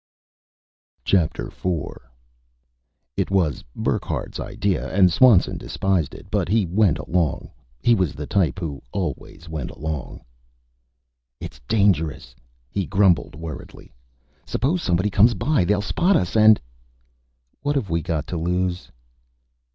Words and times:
IV 1.05 1.29
It 3.17 3.29
was 3.29 3.63
Burckhardt's 3.75 4.39
idea 4.39 4.91
and 4.91 5.13
Swanson 5.13 5.59
despised 5.59 6.15
it, 6.15 6.25
but 6.31 6.49
he 6.49 6.65
went 6.65 6.97
along. 6.97 7.51
He 7.83 7.93
was 7.93 8.15
the 8.15 8.25
type 8.25 8.57
who 8.57 8.81
always 8.91 9.47
went 9.47 9.69
along. 9.69 10.23
"It's 11.39 11.61
dangerous," 11.67 12.35
he 12.71 12.87
grumbled 12.87 13.35
worriedly. 13.35 13.93
"Suppose 14.43 14.81
somebody 14.81 15.11
comes 15.11 15.35
by? 15.35 15.65
They'll 15.65 15.83
spot 15.83 16.15
us 16.15 16.35
and" 16.35 16.59
"What 17.61 17.75
have 17.75 17.91
we 17.91 18.01
got 18.01 18.25
to 18.25 18.37
lose?" 18.37 18.89